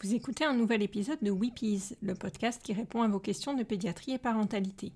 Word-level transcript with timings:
Vous 0.00 0.14
écoutez 0.14 0.44
un 0.44 0.54
nouvel 0.54 0.82
épisode 0.82 1.18
de 1.22 1.30
Weepies, 1.30 1.96
le 2.02 2.14
podcast 2.14 2.60
qui 2.62 2.72
répond 2.72 3.02
à 3.02 3.08
vos 3.08 3.20
questions 3.20 3.54
de 3.54 3.62
pédiatrie 3.62 4.12
et 4.12 4.18
parentalité. 4.18 4.92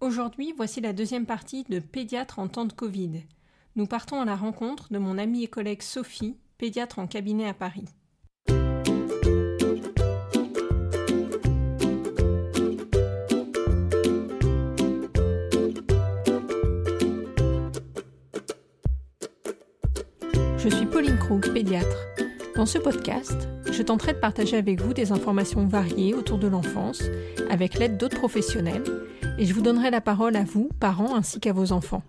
Aujourd'hui, 0.00 0.52
voici 0.56 0.80
la 0.80 0.92
deuxième 0.92 1.26
partie 1.26 1.64
de 1.64 1.80
Pédiatre 1.80 2.38
en 2.38 2.46
temps 2.46 2.64
de 2.64 2.72
Covid. 2.72 3.22
Nous 3.74 3.86
partons 3.86 4.20
à 4.20 4.24
la 4.24 4.36
rencontre 4.36 4.92
de 4.92 4.98
mon 4.98 5.18
amie 5.18 5.42
et 5.42 5.48
collègue 5.48 5.82
Sophie, 5.82 6.36
pédiatre 6.56 7.00
en 7.00 7.08
cabinet 7.08 7.48
à 7.48 7.54
Paris. 7.54 7.86
Je 20.58 20.68
suis 20.68 20.86
Pauline 20.86 21.18
Krug, 21.18 21.52
pédiatre. 21.52 21.96
Dans 22.58 22.66
ce 22.66 22.78
podcast, 22.78 23.48
je 23.70 23.82
tenterai 23.84 24.14
de 24.14 24.18
partager 24.18 24.56
avec 24.56 24.80
vous 24.80 24.92
des 24.92 25.12
informations 25.12 25.64
variées 25.68 26.12
autour 26.12 26.38
de 26.38 26.48
l'enfance, 26.48 27.04
avec 27.48 27.78
l'aide 27.78 27.96
d'autres 27.96 28.18
professionnels, 28.18 28.82
et 29.38 29.46
je 29.46 29.54
vous 29.54 29.62
donnerai 29.62 29.92
la 29.92 30.00
parole 30.00 30.34
à 30.34 30.42
vous, 30.42 30.68
parents, 30.80 31.14
ainsi 31.14 31.38
qu'à 31.38 31.52
vos 31.52 31.70
enfants. 31.70 32.02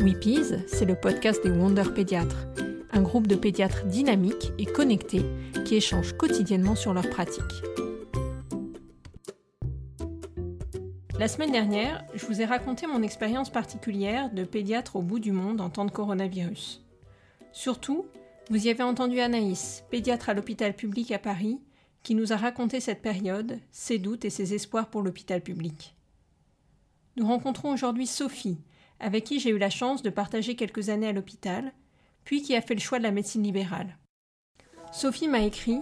Weepies, 0.00 0.52
c'est 0.66 0.84
le 0.84 0.94
podcast 0.94 1.42
des 1.42 1.50
Wonder 1.50 1.84
Pédiatres, 1.94 2.46
un 2.92 3.00
groupe 3.00 3.26
de 3.26 3.36
pédiatres 3.36 3.86
dynamiques 3.86 4.52
et 4.58 4.66
connectés 4.66 5.24
qui 5.64 5.76
échangent 5.76 6.12
quotidiennement 6.12 6.74
sur 6.74 6.92
leurs 6.92 7.08
pratiques. 7.08 7.62
La 11.18 11.26
semaine 11.26 11.52
dernière, 11.52 12.04
je 12.12 12.26
vous 12.26 12.42
ai 12.42 12.44
raconté 12.44 12.86
mon 12.86 13.00
expérience 13.00 13.48
particulière 13.48 14.30
de 14.30 14.44
pédiatre 14.44 14.96
au 14.96 15.00
bout 15.00 15.20
du 15.20 15.32
monde 15.32 15.62
en 15.62 15.70
temps 15.70 15.86
de 15.86 15.90
coronavirus. 15.90 16.82
Surtout, 17.52 18.04
vous 18.50 18.66
y 18.66 18.70
avez 18.70 18.82
entendu 18.82 19.20
Anaïs, 19.20 19.84
pédiatre 19.90 20.28
à 20.28 20.34
l'hôpital 20.34 20.74
public 20.74 21.10
à 21.12 21.18
Paris, 21.18 21.60
qui 22.02 22.14
nous 22.14 22.32
a 22.32 22.36
raconté 22.36 22.80
cette 22.80 23.00
période, 23.00 23.58
ses 23.70 23.98
doutes 23.98 24.26
et 24.26 24.30
ses 24.30 24.52
espoirs 24.52 24.90
pour 24.90 25.02
l'hôpital 25.02 25.40
public. 25.40 25.96
Nous 27.16 27.26
rencontrons 27.26 27.72
aujourd'hui 27.72 28.06
Sophie, 28.06 28.58
avec 29.00 29.24
qui 29.24 29.40
j'ai 29.40 29.50
eu 29.50 29.58
la 29.58 29.70
chance 29.70 30.02
de 30.02 30.10
partager 30.10 30.56
quelques 30.56 30.90
années 30.90 31.08
à 31.08 31.12
l'hôpital, 31.12 31.72
puis 32.24 32.42
qui 32.42 32.54
a 32.54 32.60
fait 32.60 32.74
le 32.74 32.80
choix 32.80 32.98
de 32.98 33.04
la 33.04 33.10
médecine 33.10 33.42
libérale. 33.42 33.98
Sophie 34.92 35.28
m'a 35.28 35.40
écrit 35.40 35.80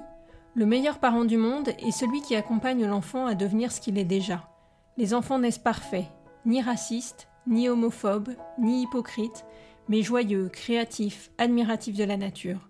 Le 0.55 0.67
meilleur 0.67 1.01
parent 1.01 1.25
du 1.25 1.37
monde 1.37 1.71
est 1.81 1.91
celui 1.91 2.23
qui 2.23 2.37
accompagne 2.37 2.87
l'enfant 2.87 3.27
à 3.27 3.35
devenir 3.35 3.73
ce 3.73 3.81
qu'il 3.81 3.99
est 3.99 4.05
déjà. 4.05 4.49
Les 4.97 5.15
enfants 5.15 5.41
naissent 5.41 5.59
parfaits, 5.59 6.07
ni 6.47 6.63
racistes, 6.63 7.29
ni 7.49 7.69
homophobes, 7.69 8.37
ni 8.61 8.83
hypocrites, 8.83 9.45
mais 9.89 10.03
joyeux, 10.03 10.49
créatif, 10.53 11.31
admiratif 11.39 11.97
de 11.97 12.05
la 12.05 12.17
nature. 12.17 12.69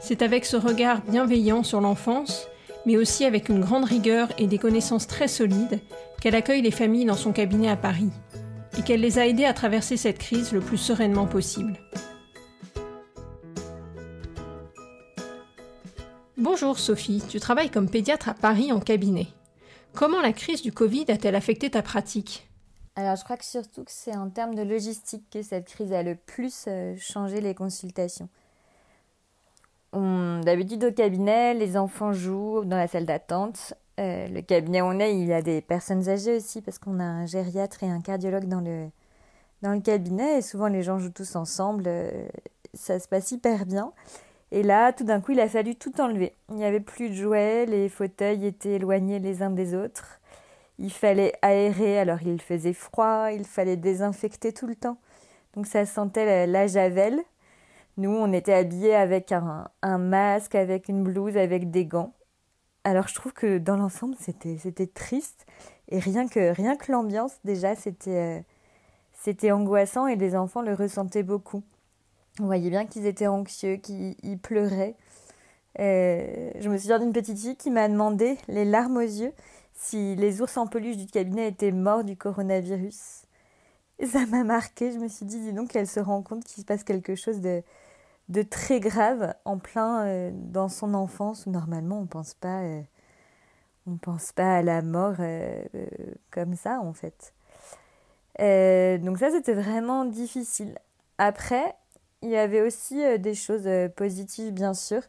C'est 0.00 0.22
avec 0.22 0.44
ce 0.44 0.56
regard 0.56 1.00
bienveillant 1.02 1.62
sur 1.62 1.80
l'enfance, 1.80 2.46
mais 2.86 2.96
aussi 2.96 3.24
avec 3.24 3.48
une 3.48 3.60
grande 3.60 3.84
rigueur 3.84 4.28
et 4.38 4.46
des 4.46 4.58
connaissances 4.58 5.06
très 5.06 5.28
solides, 5.28 5.80
qu'elle 6.20 6.34
accueille 6.34 6.62
les 6.62 6.70
familles 6.70 7.06
dans 7.06 7.16
son 7.16 7.32
cabinet 7.32 7.70
à 7.70 7.76
Paris, 7.76 8.10
et 8.78 8.82
qu'elle 8.82 9.00
les 9.00 9.18
a 9.18 9.26
aidées 9.26 9.46
à 9.46 9.54
traverser 9.54 9.96
cette 9.96 10.18
crise 10.18 10.52
le 10.52 10.60
plus 10.60 10.76
sereinement 10.76 11.26
possible. 11.26 11.78
Bonjour 16.36 16.78
Sophie, 16.78 17.22
tu 17.28 17.40
travailles 17.40 17.70
comme 17.70 17.88
pédiatre 17.88 18.28
à 18.28 18.34
Paris 18.34 18.72
en 18.72 18.80
cabinet. 18.80 19.28
Comment 19.94 20.20
la 20.20 20.32
crise 20.32 20.60
du 20.60 20.72
Covid 20.72 21.06
a-t-elle 21.08 21.36
affecté 21.36 21.70
ta 21.70 21.80
pratique? 21.80 22.48
Alors, 22.96 23.16
je 23.16 23.24
crois 23.24 23.36
que 23.36 23.44
surtout 23.44 23.82
que 23.82 23.90
c'est 23.90 24.16
en 24.16 24.30
termes 24.30 24.54
de 24.54 24.62
logistique 24.62 25.24
que 25.30 25.42
cette 25.42 25.66
crise 25.66 25.92
a 25.92 26.04
le 26.04 26.14
plus 26.14 26.66
euh, 26.68 26.94
changé 26.96 27.40
les 27.40 27.54
consultations. 27.54 28.28
D'habitude, 29.92 30.84
au 30.84 30.92
cabinet, 30.92 31.54
les 31.54 31.76
enfants 31.76 32.12
jouent 32.12 32.64
dans 32.64 32.76
la 32.76 32.88
salle 32.88 33.06
d'attente. 33.06 33.74
Euh, 34.00 34.26
le 34.28 34.42
cabinet 34.42 34.82
où 34.82 34.86
on 34.86 34.98
est, 34.98 35.16
il 35.16 35.26
y 35.26 35.32
a 35.32 35.40
des 35.40 35.60
personnes 35.60 36.08
âgées 36.08 36.36
aussi, 36.36 36.60
parce 36.60 36.78
qu'on 36.78 36.98
a 36.98 37.04
un 37.04 37.26
gériatre 37.26 37.82
et 37.84 37.88
un 37.88 38.00
cardiologue 38.00 38.46
dans 38.46 38.60
le, 38.60 38.88
dans 39.62 39.72
le 39.72 39.80
cabinet, 39.80 40.38
et 40.38 40.42
souvent 40.42 40.66
les 40.66 40.82
gens 40.82 40.98
jouent 40.98 41.12
tous 41.12 41.36
ensemble. 41.36 41.84
Euh, 41.86 42.26
ça 42.74 42.98
se 42.98 43.06
passe 43.08 43.30
hyper 43.30 43.66
bien. 43.66 43.92
Et 44.50 44.62
là, 44.62 44.92
tout 44.92 45.04
d'un 45.04 45.20
coup, 45.20 45.32
il 45.32 45.40
a 45.40 45.48
fallu 45.48 45.76
tout 45.76 46.00
enlever. 46.00 46.34
Il 46.50 46.56
n'y 46.56 46.64
avait 46.64 46.80
plus 46.80 47.08
de 47.08 47.14
jouets, 47.14 47.66
les 47.66 47.88
fauteuils 47.88 48.46
étaient 48.46 48.74
éloignés 48.74 49.20
les 49.20 49.42
uns 49.42 49.50
des 49.50 49.74
autres. 49.74 50.20
Il 50.78 50.92
fallait 50.92 51.32
aérer, 51.42 51.98
alors 51.98 52.22
il 52.22 52.40
faisait 52.40 52.72
froid, 52.72 53.30
il 53.32 53.44
fallait 53.44 53.76
désinfecter 53.76 54.52
tout 54.52 54.66
le 54.66 54.74
temps. 54.74 54.98
Donc 55.54 55.66
ça 55.66 55.86
sentait 55.86 56.46
la, 56.46 56.66
javel. 56.66 57.20
Nous, 57.96 58.10
on 58.10 58.32
était 58.32 58.54
habillés 58.54 58.94
avec 58.94 59.32
un, 59.32 59.98
masque, 59.98 60.54
avec 60.54 60.88
une 60.88 61.04
blouse, 61.04 61.36
avec 61.36 61.70
des 61.70 61.86
gants. 61.86 62.12
Alors 62.82 63.08
je 63.08 63.14
trouve 63.14 63.32
que 63.32 63.58
dans 63.58 63.76
l'ensemble, 63.76 64.16
c'était, 64.18 64.58
c'était 64.58 64.88
triste. 64.88 65.46
Et 65.88 65.98
rien 65.98 66.26
que, 66.26 66.52
rien 66.52 66.76
que 66.76 66.90
l'ambiance, 66.90 67.36
déjà, 67.44 67.76
c'était, 67.76 68.10
euh, 68.10 68.40
c'était 69.12 69.52
angoissant 69.52 70.06
et 70.06 70.16
les 70.16 70.34
enfants 70.34 70.62
le 70.62 70.74
ressentaient 70.74 71.22
beaucoup. 71.22 71.62
On 72.40 72.46
voyait 72.46 72.70
bien 72.70 72.84
qu'ils 72.84 73.06
étaient 73.06 73.28
anxieux, 73.28 73.76
qu'ils 73.76 74.38
pleuraient. 74.42 74.96
Euh, 75.78 76.50
je 76.58 76.68
me 76.68 76.78
souviens 76.78 76.98
d'une 76.98 77.12
petite 77.12 77.38
fille 77.38 77.56
qui 77.56 77.70
m'a 77.70 77.88
demandé, 77.88 78.38
les 78.48 78.64
larmes 78.64 78.96
aux 78.96 79.00
yeux, 79.00 79.32
si 79.74 80.14
les 80.16 80.40
ours 80.40 80.56
en 80.56 80.66
peluche 80.66 80.96
du 80.96 81.06
cabinet 81.06 81.48
étaient 81.48 81.72
morts 81.72 82.04
du 82.04 82.16
coronavirus. 82.16 83.24
ça 84.06 84.26
m'a 84.26 84.44
marqué, 84.44 84.92
je 84.92 84.98
me 84.98 85.08
suis 85.08 85.26
dit, 85.26 85.40
dis 85.40 85.52
donc, 85.52 85.74
elle 85.76 85.88
se 85.88 86.00
rend 86.00 86.22
compte 86.22 86.44
qu'il 86.44 86.60
se 86.60 86.66
passe 86.66 86.84
quelque 86.84 87.14
chose 87.14 87.40
de, 87.40 87.62
de 88.28 88.42
très 88.42 88.80
grave 88.80 89.34
en 89.44 89.58
plein 89.58 90.06
euh, 90.06 90.30
dans 90.32 90.68
son 90.68 90.94
enfance 90.94 91.46
normalement 91.46 92.00
on 92.00 92.06
pense 92.06 92.36
euh, 92.44 92.82
pense 94.00 94.32
pas 94.32 94.56
à 94.56 94.62
la 94.62 94.82
mort 94.82 95.16
euh, 95.18 95.62
comme 96.30 96.54
ça 96.54 96.80
en 96.80 96.92
fait. 96.94 97.34
donc 98.38 99.18
ça 99.18 99.30
c'était 99.30 99.54
vraiment 99.54 100.04
difficile. 100.04 100.78
Après, 101.18 101.76
il 102.22 102.30
y 102.30 102.36
avait 102.36 102.62
aussi 102.62 102.96
des 103.18 103.34
choses 103.34 103.68
positives 103.94 104.52
bien 104.52 104.74
sûr. 104.74 105.02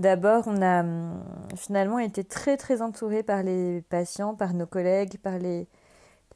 D'abord, 0.00 0.44
on 0.46 0.62
a 0.62 0.80
hum, 0.80 1.22
finalement 1.56 1.98
été 1.98 2.24
très 2.24 2.56
très 2.56 2.80
entouré 2.80 3.22
par 3.22 3.42
les 3.42 3.82
patients, 3.90 4.34
par 4.34 4.54
nos 4.54 4.64
collègues, 4.64 5.18
par 5.18 5.38
les, 5.38 5.66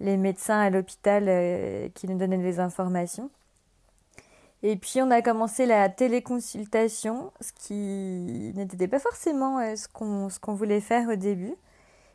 médecins 0.00 0.60
à 0.60 0.68
l'hôpital 0.68 1.24
euh, 1.28 1.88
qui 1.94 2.06
nous 2.06 2.18
donnaient 2.18 2.36
des 2.36 2.60
informations. 2.60 3.30
Et 4.62 4.76
puis 4.76 5.00
on 5.00 5.10
a 5.10 5.22
commencé 5.22 5.64
la 5.64 5.88
téléconsultation, 5.88 7.32
ce 7.40 7.52
qui 7.54 8.52
n'était 8.54 8.86
pas 8.86 8.98
forcément 8.98 9.58
euh, 9.60 9.76
ce 9.76 9.88
qu'on 10.38 10.54
voulait 10.54 10.80
faire 10.80 11.08
au 11.08 11.16
début. 11.16 11.54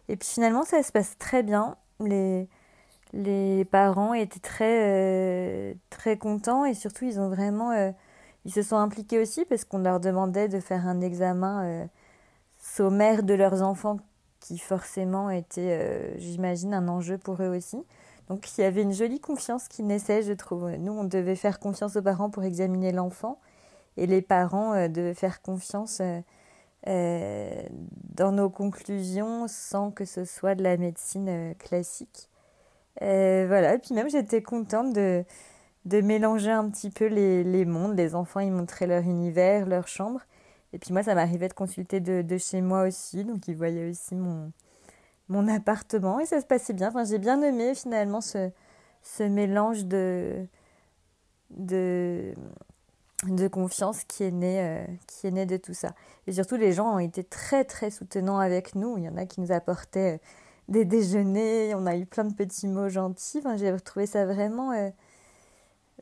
Et 0.08 0.18
puis 0.18 0.30
finalement 0.30 0.66
ça 0.66 0.84
se 0.84 0.92
passe 0.92 1.18
très 1.18 1.42
bien. 1.42 1.78
Les, 2.00 2.48
les 3.14 3.66
parents 3.66 4.14
étaient 4.14 4.40
très, 4.40 4.84
euh, 4.84 5.74
très 5.90 6.16
contents 6.16 6.64
et 6.66 6.76
surtout 6.76 7.06
ils 7.06 7.20
ont 7.20 7.30
vraiment 7.30 7.72
ils 8.46 8.52
se 8.52 8.62
sont 8.62 8.78
impliqués 8.78 9.20
aussi 9.20 9.46
parce 9.46 9.66
qu'on 9.66 9.80
leur 9.80 10.00
demandait 10.00 10.48
de 10.48 10.60
faire 10.60 10.88
un 10.88 11.02
examen 11.02 11.66
euh, 11.66 11.86
sommaire 12.58 13.24
de 13.24 13.34
leurs 13.34 13.62
enfants 13.62 13.98
qui 14.40 14.58
forcément 14.58 15.30
était, 15.30 15.78
euh, 15.80 16.18
j'imagine, 16.18 16.74
un 16.74 16.88
enjeu 16.88 17.18
pour 17.18 17.42
eux 17.42 17.50
aussi. 17.50 17.84
Donc 18.30 18.58
il 18.58 18.62
y 18.62 18.64
avait 18.64 18.84
une 18.84 18.94
jolie 18.94 19.20
confiance 19.20 19.68
qui 19.68 19.84
naissait, 19.84 20.22
je 20.22 20.34
trouve. 20.34 20.70
Nous, 20.72 20.94
on 20.94 21.04
devait 21.04 21.36
faire 21.36 21.60
confiance 21.60 21.96
aux 21.96 22.02
parents 22.02 22.30
pour 22.30 22.44
examiner 22.44 22.92
l'enfant 22.92 23.40
et 23.98 24.06
les 24.06 24.22
parents 24.22 24.74
euh, 24.74 24.88
devaient 24.88 25.14
faire 25.14 25.42
confiance 25.42 26.02
dans 26.86 28.32
nos 28.32 28.50
conclusions 28.50 29.48
sans 29.50 29.92
que 29.92 30.06
ce 30.06 30.24
soit 30.24 30.56
de 30.56 30.64
la 30.64 30.78
médecine 30.78 31.54
classique. 31.60 32.30
voilà, 33.02 33.74
et 33.74 33.80
puis 33.80 33.94
même 33.94 34.10
j'étais 34.10 34.42
contente 34.42 34.94
de, 34.94 35.26
de 35.85 36.01
mélanger 36.01 36.51
un 36.51 36.69
petit 36.69 36.90
peu 36.90 37.06
les, 37.06 37.44
les, 37.44 37.66
mondes. 37.66 37.97
Les 37.97 38.16
enfants, 38.16 38.40
ils 38.40 38.51
montraient 38.51 38.88
leur 38.88 39.03
univers, 39.03 39.66
leur 39.66 39.88
chambre. 39.88 40.22
Et 40.73 40.79
puis 40.79 40.94
moi, 40.94 41.03
ça 41.03 41.16
m'arrivait 41.16 41.47
de 41.47 41.53
consulter 41.53 41.99
de, 41.99 42.22
de, 42.22 42.37
chez 42.37 42.61
moi 42.61 42.84
aussi. 42.84 43.23
Donc 43.23 43.47
ils 43.47 43.55
voyaient 43.55 43.90
aussi 43.90 44.16
mon, 44.16 44.52
mon 45.29 45.47
appartement. 45.47 46.20
Et 46.20 46.26
ça 46.26 46.41
se 46.41 46.46
passait 46.46 46.73
bien. 46.73 46.90
Enfin, 46.90 47.05
j'ai 47.05 47.17
bien 47.17 47.41
aimé 47.41 47.73
finalement 47.76 48.22
ce, 48.22 48.52
ce 49.02 49.23
mélange 49.23 49.85
de, 49.85 50.46
de, 51.52 52.34
de 53.28 53.47
confiance 53.47 54.03
qui 54.03 54.23
est, 54.23 54.32
né, 54.32 54.61
euh, 54.61 54.85
qui 55.08 55.28
est 55.28 55.32
né 55.32 55.46
de 55.46 55.58
tout 55.58 55.73
ça. 55.73 55.96
Et 56.28 56.34
surtout, 56.34 56.55
les 56.58 56.73
gens 56.73 56.93
ont 56.93 56.99
été 56.99 57.23
très, 57.23 57.64
très 57.64 57.90
soutenants 57.90 58.40
avec 58.40 58.75
nous. 58.75 58.97
Il 58.97 59.05
y 59.05 59.09
en 59.09 59.17
a 59.17 59.25
qui 59.25 59.41
nous 59.41 59.52
apportaient 59.52 60.16
euh, 60.16 60.17
des 60.67 60.85
déjeuners. 60.85 61.73
On 61.73 61.85
a 61.87 61.96
eu 61.96 62.05
plein 62.05 62.25
de 62.25 62.34
petits 62.34 62.67
mots 62.67 62.90
gentils. 62.90 63.40
Enfin, 63.40 63.55
j'ai 63.55 63.72
retrouvé 63.72 64.05
ça 64.05 64.25
vraiment... 64.25 64.73
Euh, 64.73 64.90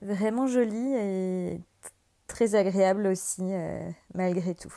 vraiment 0.02 0.48
joli 0.48 0.94
et 0.96 1.60
très 2.28 2.56
agréable 2.56 3.08
aussi, 3.08 3.42
euh, 3.42 3.80
malgré 4.14 4.54
tout. 4.54 4.74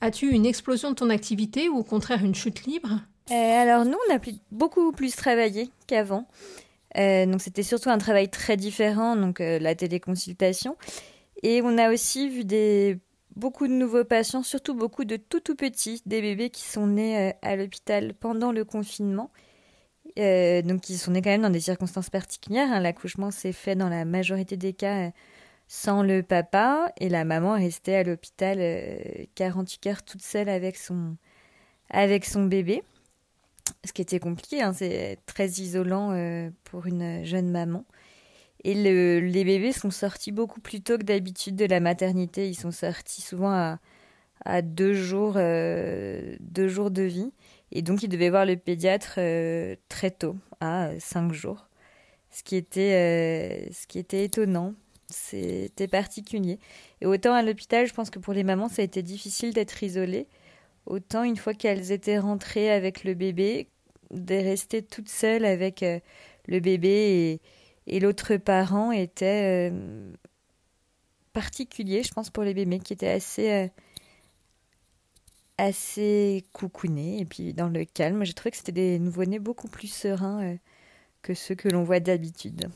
As-tu 0.00 0.30
une 0.30 0.46
explosion 0.46 0.90
de 0.90 0.94
ton 0.94 1.10
activité 1.10 1.68
ou 1.68 1.78
au 1.78 1.84
contraire 1.84 2.24
une 2.24 2.34
chute 2.34 2.64
libre? 2.64 3.00
Euh, 3.30 3.34
Alors 3.34 3.84
nous, 3.84 3.98
on 4.08 4.14
a 4.14 4.18
beaucoup 4.50 4.92
plus 4.92 5.14
travaillé 5.14 5.70
qu'avant. 5.86 6.26
Euh, 6.96 7.26
donc 7.26 7.40
c'était 7.40 7.62
surtout 7.62 7.90
un 7.90 7.98
travail 7.98 8.30
très 8.30 8.56
différent, 8.56 9.14
donc 9.14 9.40
la 9.40 9.74
téléconsultation. 9.74 10.76
Et 11.42 11.60
on 11.62 11.78
a 11.78 11.92
aussi 11.92 12.28
vu 12.28 12.44
des 12.44 12.98
beaucoup 13.36 13.68
de 13.68 13.72
nouveaux 13.72 14.04
patients, 14.04 14.42
surtout 14.42 14.74
beaucoup 14.74 15.04
de 15.04 15.16
tout 15.16 15.40
tout 15.40 15.54
petits, 15.54 16.02
des 16.06 16.20
bébés 16.20 16.50
qui 16.50 16.64
sont 16.64 16.86
nés 16.86 17.34
à 17.42 17.56
l'hôpital 17.56 18.14
pendant 18.14 18.52
le 18.52 18.64
confinement. 18.64 19.30
Donc 20.16 20.90
ils 20.90 20.98
sont 20.98 21.12
nés 21.12 21.22
quand 21.22 21.30
même 21.30 21.42
dans 21.42 21.50
des 21.50 21.60
circonstances 21.60 22.10
particulières. 22.10 22.68
Hein. 22.70 22.80
L'accouchement 22.80 23.30
s'est 23.30 23.52
fait 23.52 23.76
dans 23.76 23.88
la 23.88 24.04
majorité 24.04 24.56
des 24.56 24.72
cas 24.72 25.10
sans 25.68 26.02
le 26.02 26.22
papa 26.22 26.92
et 26.98 27.08
la 27.08 27.24
maman 27.24 27.54
restait 27.54 27.94
à 27.94 28.02
l'hôpital 28.02 28.58
48 29.36 29.86
heures 29.86 30.02
toute 30.02 30.22
seule 30.22 30.48
avec 30.48 30.76
son, 30.76 31.16
avec 31.90 32.24
son 32.24 32.44
bébé. 32.44 32.82
Ce 33.84 33.92
qui 33.92 34.02
était 34.02 34.18
compliqué, 34.18 34.62
hein, 34.62 34.72
c'est 34.72 35.18
très 35.26 35.46
isolant 35.46 36.10
pour 36.64 36.86
une 36.86 37.24
jeune 37.24 37.50
maman. 37.50 37.84
Et 38.64 38.74
les 38.74 39.44
bébés 39.44 39.72
sont 39.72 39.90
sortis 39.90 40.32
beaucoup 40.32 40.60
plus 40.60 40.82
tôt 40.82 40.98
que 40.98 41.02
d'habitude 41.02 41.56
de 41.56 41.64
la 41.64 41.80
maternité. 41.80 42.48
Ils 42.48 42.54
sont 42.54 42.70
sortis 42.70 43.22
souvent 43.22 43.78
à, 44.44 44.62
deux, 44.62 44.92
jours, 44.92 45.34
euh, 45.36 46.36
deux 46.40 46.68
jours 46.68 46.90
de 46.90 47.02
vie. 47.02 47.32
Et 47.72 47.82
donc, 47.82 48.02
ils 48.02 48.08
devaient 48.08 48.30
voir 48.30 48.46
le 48.46 48.56
pédiatre 48.56 49.14
euh, 49.18 49.76
très 49.88 50.10
tôt, 50.10 50.36
à 50.60 50.90
cinq 50.98 51.32
jours. 51.32 51.68
Ce 52.30 52.42
qui 52.42 52.56
était, 52.56 53.68
euh, 53.68 53.72
ce 53.72 53.86
qui 53.86 53.98
était 53.98 54.24
étonnant. 54.24 54.74
C'était 55.08 55.88
particulier. 55.88 56.60
Et 57.00 57.06
autant 57.06 57.34
à 57.34 57.42
l'hôpital, 57.42 57.86
je 57.86 57.92
pense 57.92 58.10
que 58.10 58.20
pour 58.20 58.32
les 58.32 58.44
mamans, 58.44 58.68
ça 58.68 58.82
a 58.82 58.84
été 58.84 59.02
difficile 59.02 59.52
d'être 59.52 59.82
isolées. 59.82 60.28
Autant 60.86 61.24
une 61.24 61.36
fois 61.36 61.52
qu'elles 61.52 61.90
étaient 61.90 62.18
rentrées 62.18 62.70
avec 62.70 63.02
le 63.02 63.14
bébé, 63.14 63.68
de 64.12 64.34
rester 64.34 64.82
toutes 64.82 65.08
seules 65.08 65.44
avec 65.44 65.84
le 66.46 66.60
bébé 66.60 66.88
et 66.88 67.40
et 67.86 67.98
l'autre 67.98 68.36
parent 68.36 68.92
était 68.92 69.70
euh, 69.72 70.12
particulier, 71.32 72.04
je 72.04 72.12
pense, 72.12 72.30
pour 72.30 72.44
les 72.44 72.54
bébés, 72.54 72.78
qui 72.78 72.92
étaient 72.92 73.08
assez, 73.08 73.50
euh, 73.50 73.68
assez 75.60 76.44
coucounés. 76.52 77.20
Et 77.20 77.24
puis 77.24 77.52
dans 77.52 77.68
le 77.68 77.84
calme, 77.84 78.24
j'ai 78.24 78.32
trouvé 78.32 78.50
que 78.50 78.56
c'était 78.56 78.72
des 78.72 78.98
nouveau-nés 78.98 79.38
beaucoup 79.38 79.68
plus 79.68 79.92
sereins 79.92 80.42
euh, 80.42 80.56
que 81.22 81.34
ceux 81.34 81.54
que 81.54 81.68
l'on 81.68 81.84
voit 81.84 82.00
d'habitude. 82.00 82.68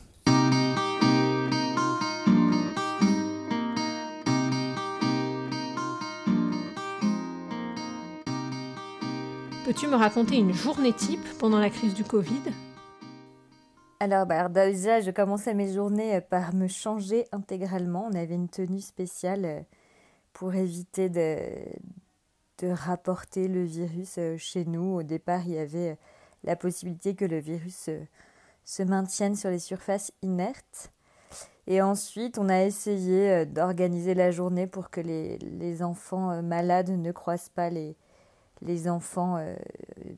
Peux-tu 9.65 9.87
me 9.87 9.95
raconter 9.95 10.37
une 10.37 10.53
journée 10.53 10.93
type 10.93 11.27
pendant 11.39 11.59
la 11.59 11.71
crise 11.71 11.95
du 11.95 12.03
Covid? 12.03 12.41
Alors, 13.99 14.27
bah, 14.27 14.47
déjà, 14.47 15.01
je 15.01 15.09
commençais 15.09 15.55
mes 15.55 15.73
journées 15.73 16.17
euh, 16.17 16.21
par 16.21 16.53
me 16.53 16.67
changer 16.67 17.25
intégralement. 17.31 18.07
On 18.11 18.15
avait 18.15 18.35
une 18.35 18.49
tenue 18.49 18.81
spéciale 18.81 19.45
euh, 19.45 19.61
pour 20.33 20.53
éviter 20.53 21.09
de, 21.09 21.37
de 22.59 22.67
rapporter 22.69 23.47
le 23.47 23.63
virus 23.63 24.15
euh, 24.17 24.37
chez 24.37 24.65
nous. 24.65 24.95
Au 24.95 25.03
départ, 25.03 25.41
il 25.45 25.53
y 25.53 25.57
avait 25.57 25.97
la 26.43 26.55
possibilité 26.55 27.15
que 27.15 27.25
le 27.25 27.39
virus 27.39 27.89
se 28.63 28.83
maintienne 28.83 29.35
sur 29.35 29.49
les 29.49 29.59
surfaces 29.59 30.11
inertes. 30.21 30.91
Et 31.67 31.81
ensuite, 31.81 32.37
on 32.37 32.49
a 32.49 32.63
essayé 32.63 33.45
d'organiser 33.45 34.13
la 34.13 34.29
journée 34.29 34.67
pour 34.67 34.91
que 34.91 35.01
les, 35.01 35.37
les 35.39 35.81
enfants 35.81 36.43
malades 36.43 36.89
ne 36.91 37.11
croisent 37.11 37.49
pas 37.49 37.71
les, 37.71 37.95
les 38.61 38.87
enfants 38.89 39.37
euh, 39.37 39.55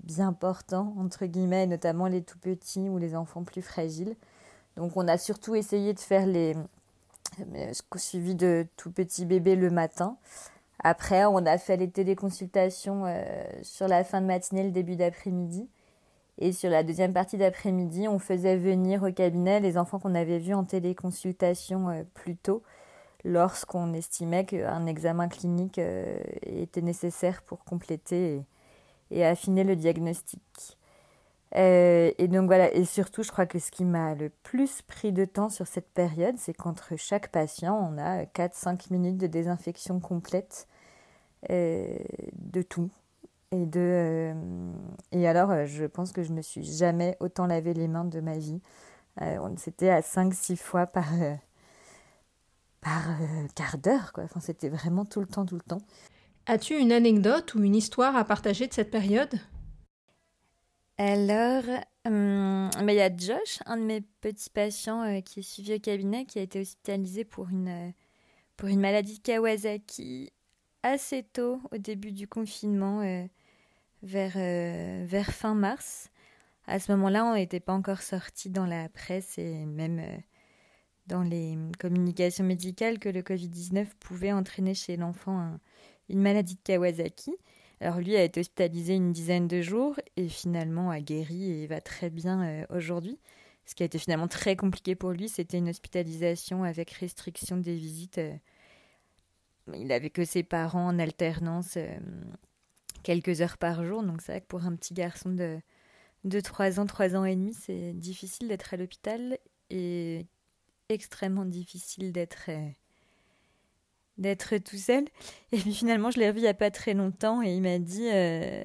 bien 0.03 0.33
portants, 0.33 0.93
entre 0.97 1.25
guillemets, 1.25 1.67
notamment 1.67 2.07
les 2.07 2.21
tout 2.21 2.37
petits 2.37 2.89
ou 2.89 2.97
les 2.97 3.15
enfants 3.15 3.43
plus 3.43 3.61
fragiles. 3.61 4.15
Donc 4.75 4.95
on 4.95 5.07
a 5.07 5.17
surtout 5.17 5.55
essayé 5.55 5.93
de 5.93 5.99
faire 5.99 6.25
les 6.25 6.55
euh, 7.39 7.71
suivi 7.95 8.35
de 8.35 8.65
tout 8.77 8.91
petits 8.91 9.25
bébés 9.25 9.55
le 9.55 9.69
matin. 9.69 10.17
Après, 10.83 11.25
on 11.25 11.45
a 11.45 11.57
fait 11.57 11.77
les 11.77 11.89
téléconsultations 11.89 13.05
euh, 13.05 13.23
sur 13.63 13.87
la 13.87 14.03
fin 14.03 14.21
de 14.21 14.27
matinée, 14.27 14.63
le 14.63 14.71
début 14.71 14.95
d'après-midi. 14.95 15.67
Et 16.39 16.51
sur 16.51 16.69
la 16.69 16.83
deuxième 16.83 17.13
partie 17.13 17.37
d'après-midi, 17.37 18.07
on 18.07 18.19
faisait 18.19 18.57
venir 18.57 19.03
au 19.03 19.11
cabinet 19.11 19.59
les 19.59 19.77
enfants 19.77 19.99
qu'on 19.99 20.13
avait 20.13 20.37
vus 20.37 20.53
en 20.53 20.65
téléconsultation 20.65 22.05
plus 22.13 22.37
tôt 22.37 22.61
lorsqu'on 23.27 23.93
estimait 23.93 24.45
qu'un 24.45 24.85
examen 24.85 25.27
clinique 25.27 25.79
euh, 25.79 26.19
était 26.41 26.81
nécessaire 26.81 27.41
pour 27.43 27.63
compléter 27.63 28.41
et, 29.11 29.25
affiner 29.25 29.63
le 29.63 29.75
diagnostic. 29.75 30.76
Euh, 31.55 32.11
et 32.17 32.27
donc 32.27 32.47
voilà, 32.47 32.73
et 32.73 32.85
surtout, 32.85 33.23
je 33.23 33.31
crois 33.31 33.45
que 33.45 33.59
ce 33.59 33.71
qui 33.71 33.85
m'a 33.85 34.15
le 34.15 34.29
plus 34.29 34.81
pris 34.81 35.13
de 35.13 35.25
temps 35.25 35.49
sur 35.49 35.67
cette 35.67 35.89
période, 35.89 36.35
c'est 36.37 36.53
qu'entre 36.53 36.95
chaque 36.97 37.29
patient, 37.31 37.75
on 37.75 37.97
a 37.97 38.25
4-5 38.25 38.91
minutes 38.91 39.17
de 39.17 39.27
désinfection 39.27 39.99
complète 39.99 40.67
euh, 41.49 41.97
de 42.35 42.61
tout. 42.61 42.89
Et, 43.51 43.65
de, 43.65 44.33
et 45.13 45.27
alors, 45.27 45.65
je 45.65 45.85
pense 45.85 46.11
que 46.11 46.23
je 46.23 46.33
me 46.33 46.41
suis 46.41 46.63
jamais 46.63 47.15
autant 47.21 47.47
lavé 47.47 47.73
les 47.73 47.87
mains 47.87 48.05
de 48.05 48.19
ma 48.19 48.37
vie. 48.37 48.61
C'était 49.57 49.89
à 49.89 50.01
5-6 50.01 50.57
fois 50.57 50.85
par, 50.85 51.07
par 52.81 53.09
euh, 53.09 53.47
quart 53.55 53.77
d'heure. 53.77 54.11
Enfin, 54.17 54.39
c'était 54.39 54.69
vraiment 54.69 55.05
tout 55.05 55.19
le 55.19 55.27
temps, 55.27 55.45
tout 55.45 55.55
le 55.55 55.61
temps. 55.61 55.81
As-tu 56.45 56.77
une 56.77 56.91
anecdote 56.91 57.53
ou 57.55 57.63
une 57.63 57.75
histoire 57.75 58.15
à 58.15 58.23
partager 58.23 58.67
de 58.67 58.73
cette 58.73 58.91
période? 58.91 59.33
Alors, 60.99 61.63
hum, 62.05 62.71
il 62.81 62.93
y 62.95 63.01
a 63.01 63.15
Josh, 63.15 63.59
un 63.67 63.77
de 63.77 63.83
mes 63.83 64.01
petits 64.01 64.49
patients 64.49 65.03
euh, 65.03 65.21
qui 65.21 65.41
est 65.41 65.43
suivi 65.43 65.75
au 65.75 65.79
cabinet, 65.79 66.25
qui 66.25 66.39
a 66.39 66.41
été 66.41 66.59
hospitalisé 66.59 67.23
pour 67.23 67.49
une, 67.49 67.67
euh, 67.67 67.91
pour 68.55 68.67
une 68.67 68.79
maladie 68.79 69.19
de 69.19 69.21
Kawasaki 69.21 70.31
assez 70.81 71.21
tôt, 71.21 71.61
au 71.71 71.77
début 71.77 72.11
du 72.11 72.27
confinement, 72.27 73.01
vers, 74.03 74.37
vers 75.05 75.31
fin 75.33 75.53
mars. 75.53 76.09
À 76.65 76.79
ce 76.79 76.91
moment-là, 76.93 77.25
on 77.25 77.35
n'était 77.35 77.59
pas 77.59 77.73
encore 77.73 78.01
sorti 78.01 78.49
dans 78.49 78.65
la 78.65 78.87
presse 78.89 79.37
et 79.37 79.65
même 79.65 80.01
dans 81.07 81.23
les 81.23 81.57
communications 81.79 82.45
médicales 82.45 82.99
que 82.99 83.09
le 83.09 83.21
Covid-19 83.21 83.87
pouvait 83.99 84.31
entraîner 84.31 84.73
chez 84.75 84.97
l'enfant 84.97 85.59
une 86.09 86.21
maladie 86.21 86.55
de 86.55 86.61
Kawasaki. 86.63 87.35
Alors 87.79 87.99
lui 87.99 88.15
a 88.15 88.23
été 88.23 88.39
hospitalisé 88.39 88.95
une 88.95 89.11
dizaine 89.11 89.47
de 89.47 89.61
jours 89.61 89.99
et 90.15 90.27
finalement 90.29 90.89
a 90.89 90.99
guéri 90.99 91.51
et 91.51 91.67
va 91.67 91.79
très 91.79 92.09
bien 92.09 92.43
euh, 92.43 92.65
aujourd'hui. 92.69 93.19
Ce 93.65 93.75
qui 93.75 93.83
a 93.83 93.85
été 93.85 93.99
finalement 93.99 94.27
très 94.27 94.55
compliqué 94.55 94.95
pour 94.95 95.11
lui, 95.11 95.29
c'était 95.29 95.57
une 95.57 95.69
hospitalisation 95.69 96.63
avec 96.63 96.91
restriction 96.91 97.57
des 97.57 97.75
visites. 97.75 98.17
Euh. 98.17 98.33
il 99.75 99.91
avait 99.91 100.09
que 100.09 100.25
ses 100.25 100.41
parents 100.43 100.87
en 100.87 100.99
alternance 100.99 101.77
euh, 101.77 101.97
quelques 103.03 103.41
heures 103.41 103.57
par 103.57 103.83
jour, 103.85 104.01
donc 104.03 104.21
c'est 104.21 104.31
vrai 104.31 104.41
que 104.41 104.47
pour 104.47 104.63
un 104.65 104.75
petit 104.75 104.93
garçon 104.93 105.29
de, 105.29 105.59
de 106.23 106.39
3 106.39 106.79
ans, 106.79 106.85
3 106.85 107.15
ans 107.15 107.25
et 107.25 107.35
demi, 107.35 107.53
c'est 107.53 107.93
difficile 107.93 108.47
d'être 108.47 108.73
à 108.73 108.77
l'hôpital 108.77 109.37
et 109.69 110.25
extrêmement 110.89 111.45
difficile 111.45 112.11
d'être 112.11 112.49
d'être 114.17 114.57
tout 114.57 114.77
seul. 114.77 115.05
Et 115.51 115.57
puis 115.57 115.73
finalement, 115.73 116.11
je 116.11 116.19
l'ai 116.19 116.27
revu 116.27 116.39
il 116.39 116.43
n'y 116.43 116.47
a 116.47 116.53
pas 116.53 116.71
très 116.71 116.93
longtemps 116.93 117.41
et 117.41 117.51
il 117.53 117.61
m'a 117.61 117.79
dit 117.79 118.09
euh, 118.11 118.63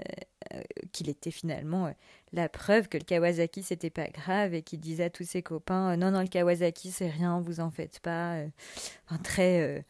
euh, 0.55 0.63
qu'il 0.93 1.09
était 1.09 1.31
finalement 1.31 1.93
la 2.33 2.49
preuve 2.49 2.89
que 2.89 2.97
le 2.97 3.05
Kawasaki 3.05 3.63
c'était 3.63 3.91
pas 3.91 4.09
grave 4.09 4.55
et 4.55 4.63
qu'il 4.63 4.81
disait 4.81 5.05
à 5.05 5.11
tous 5.11 5.25
ses 5.25 5.43
copains 5.43 5.97
non 5.97 6.11
non 6.11 6.21
le 6.21 6.29
Kawasaki 6.29 6.91
c'est 6.91 7.11
rien, 7.11 7.41
vous 7.41 7.61
en 7.61 7.71
faites 7.71 8.01
pas. 8.01 8.39
Très 9.23 9.85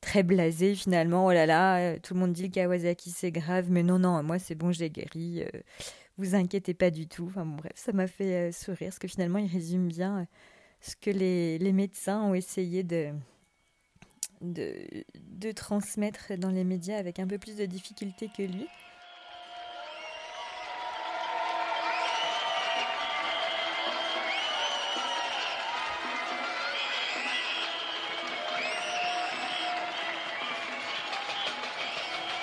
très 0.00 0.22
blasé 0.22 0.74
finalement. 0.74 1.26
Oh 1.26 1.32
là 1.32 1.46
là, 1.46 1.98
tout 1.98 2.14
le 2.14 2.20
monde 2.20 2.32
dit 2.32 2.44
le 2.44 2.48
Kawasaki 2.48 3.10
c'est 3.10 3.32
grave, 3.32 3.66
mais 3.70 3.82
non 3.82 3.98
non 3.98 4.22
moi 4.22 4.38
c'est 4.38 4.54
bon 4.54 4.72
j'ai 4.72 4.90
guéri. 4.90 5.44
vous 6.16 6.34
inquiétez 6.34 6.74
pas 6.74 6.90
du 6.90 7.06
tout. 7.08 7.26
Enfin 7.28 7.46
bref, 7.46 7.72
ça 7.74 7.92
m'a 7.92 8.06
fait 8.06 8.52
sourire 8.52 8.88
parce 8.88 8.98
que 8.98 9.08
finalement 9.08 9.38
il 9.38 9.50
résume 9.50 9.88
bien 9.88 10.26
ce 10.80 10.94
que 10.96 11.10
les 11.10 11.72
médecins 11.72 12.22
ont 12.22 12.34
essayé 12.34 12.82
de, 12.84 13.12
de, 14.40 15.52
transmettre 15.52 16.36
dans 16.38 16.50
les 16.50 16.64
médias 16.64 16.96
avec 16.96 17.18
un 17.18 17.26
peu 17.26 17.38
plus 17.38 17.56
de 17.56 17.66
difficulté 17.66 18.30
que 18.34 18.42
lui. 18.42 18.66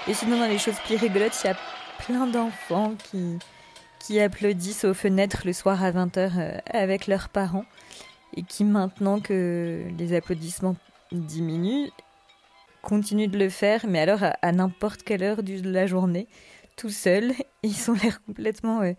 Et 0.08 0.14
sinon, 0.14 0.38
dans 0.40 0.48
les 0.48 0.60
choses 0.60 0.80
plus 0.86 0.98
rigolotes, 0.98 1.36
il 1.44 1.48
y 1.48 1.50
a 1.50 1.58
plein 1.98 2.28
d'enfants 2.28 2.94
qui, 3.10 3.40
qui 4.00 4.20
applaudissent 4.20 4.86
aux 4.86 4.94
fenêtres 4.94 5.42
le 5.46 5.54
soir 5.54 5.84
à 5.84 5.92
20h 5.92 6.38
euh, 6.38 6.58
avec 6.68 7.08
leurs 7.08 7.30
parents 7.30 7.66
et 8.36 8.44
qui 8.44 8.64
maintenant 8.64 9.20
que 9.20 9.84
les 9.98 10.16
applaudissements 10.16 10.75
diminuent, 11.12 11.90
continuent 12.82 13.30
de 13.30 13.38
le 13.38 13.50
faire, 13.50 13.86
mais 13.88 14.00
alors 14.00 14.24
à, 14.24 14.52
n'importe 14.52 15.04
quelle 15.04 15.24
heure 15.24 15.44
de 15.44 15.70
la 15.70 15.88
journée, 15.88 16.28
tout 16.76 16.90
seuls. 16.90 17.34
Ils 17.64 17.90
ont 17.90 17.96
l'air 17.96 18.24
complètement 18.24 18.82
euh, 18.82 18.94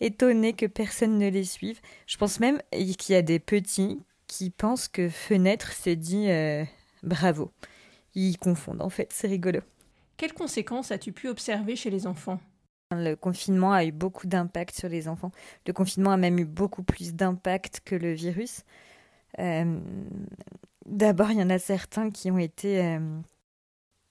étonnés 0.00 0.52
que 0.52 0.66
personne 0.66 1.18
ne 1.18 1.28
les 1.28 1.44
suive. 1.44 1.80
Je 2.06 2.16
pense 2.16 2.40
même 2.40 2.60
qu'il 2.72 3.14
y 3.14 3.16
a 3.16 3.22
des 3.22 3.38
petits 3.38 4.00
qui 4.26 4.50
pensent 4.50 4.88
que 4.88 5.08
fenêtre 5.08 5.72
c'est 5.72 5.96
dit 5.96 6.28
euh, 6.28 6.64
bravo. 7.02 7.52
ils 8.14 8.38
confondent 8.38 8.82
en 8.82 8.90
fait, 8.90 9.12
c'est 9.12 9.28
rigolo. 9.28 9.60
Quelles 10.16 10.34
conséquences 10.34 10.90
as-tu 10.90 11.12
pu 11.12 11.28
observer 11.28 11.76
chez 11.76 11.90
les 11.90 12.06
enfants? 12.06 12.40
Le 12.92 13.14
confinement 13.14 13.72
a 13.72 13.84
eu 13.84 13.92
beaucoup 13.92 14.26
d'impact 14.26 14.76
sur 14.76 14.88
les 14.88 15.06
enfants. 15.06 15.30
Le 15.66 15.72
confinement 15.72 16.10
a 16.10 16.16
même 16.16 16.38
eu 16.38 16.44
beaucoup 16.44 16.82
plus 16.82 17.14
d'impact 17.14 17.80
que 17.84 17.94
le 17.94 18.12
virus. 18.12 18.64
Euh, 19.38 19.78
d'abord, 20.86 21.30
il 21.30 21.38
y 21.38 21.42
en 21.42 21.50
a 21.50 21.58
certains 21.58 22.10
qui 22.10 22.30
ont 22.30 22.38
été 22.38 22.82
euh, 22.84 23.20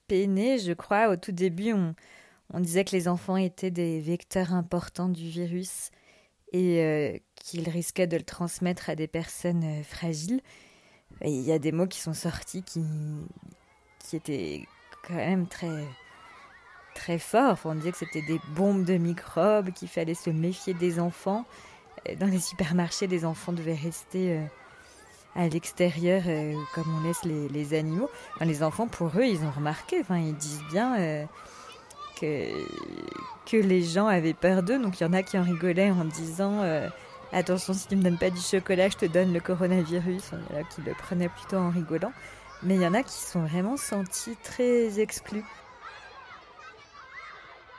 peinés, 0.08 0.58
je 0.58 0.72
crois. 0.72 1.08
Au 1.08 1.16
tout 1.16 1.32
début, 1.32 1.72
on, 1.72 2.60
disait 2.60 2.84
que 2.84 2.92
les 2.92 3.08
enfants 3.08 3.36
étaient 3.36 3.70
des 3.70 4.00
vecteurs 4.00 4.54
importants 4.54 5.08
du 5.08 5.28
virus 5.28 5.90
et 6.52 6.82
euh, 6.82 7.18
qu'ils 7.36 7.68
risquaient 7.68 8.06
de 8.06 8.16
le 8.16 8.24
transmettre 8.24 8.90
à 8.90 8.96
des 8.96 9.06
personnes 9.06 9.84
fragiles. 9.84 10.40
il 11.24 11.42
y 11.42 11.52
a 11.52 11.58
des 11.58 11.72
mots 11.72 11.86
qui 11.86 12.00
sont 12.00 12.14
sortis 12.14 12.62
qui, 12.62 12.84
étaient 14.12 14.66
quand 15.06 15.14
même 15.14 15.46
très 15.46 15.86
très 16.94 17.18
fort. 17.18 17.58
on 17.64 17.74
disait 17.74 17.92
que 17.92 17.98
c'était 17.98 18.22
des 18.22 18.40
bombes 18.54 18.84
de 18.84 18.96
microbes, 18.96 19.70
qu'il 19.72 19.88
fallait 19.88 20.14
se 20.14 20.30
méfier 20.30 20.74
des 20.74 20.98
enfants. 20.98 21.44
Euh, 22.08 22.14
dans 22.16 22.26
les 22.26 22.40
supermarchés, 22.40 23.06
les 23.06 23.24
enfants 23.24 23.52
devaient 23.52 23.74
rester 23.74 24.38
euh, 24.38 24.44
à 25.36 25.48
l'extérieur 25.48 26.22
euh, 26.26 26.54
comme 26.74 26.84
on 26.98 27.06
laisse 27.06 27.22
les, 27.24 27.74
animaux. 27.78 28.10
les 28.40 28.62
enfants, 28.62 28.88
pour 28.88 29.08
eux, 29.16 29.24
ils 29.24 29.42
ont 29.44 29.50
remarqué, 29.50 30.02
ils 30.10 30.34
disent 30.34 30.62
bien 30.70 31.26
que, 32.20 32.50
que 33.46 33.56
les 33.56 33.82
gens 33.82 34.06
avaient 34.06 34.34
peur 34.34 34.62
d'eux. 34.62 34.78
Donc 34.78 35.00
il 35.00 35.04
y 35.04 35.06
en 35.06 35.12
a 35.12 35.22
qui 35.22 35.38
en 35.38 35.44
rigolaient 35.44 35.90
en 35.90 36.04
disant 36.04 36.62
Attention, 37.32 37.74
si 37.74 37.86
tu 37.86 37.94
me 37.94 38.02
donnes 38.02 38.18
pas 38.18 38.30
du 38.30 38.40
chocolat, 38.40 38.88
je 38.88 38.96
te 38.96 39.06
donne 39.06 39.32
le 39.32 39.38
coronavirus. 39.38 40.32
Il 40.32 40.54
y 40.54 40.58
en 40.58 40.60
a 40.60 40.64
qui 40.64 40.80
le 40.82 40.94
prenaient 40.94 41.28
plutôt 41.28 41.58
en 41.58 41.70
rigolant. 41.70 42.12
Mais 42.64 42.74
il 42.74 42.82
y 42.82 42.86
en 42.86 42.92
a 42.92 43.04
qui 43.04 43.14
sont 43.14 43.42
vraiment 43.46 43.76
sentis 43.76 44.36
très 44.42 44.98
exclus. 44.98 45.44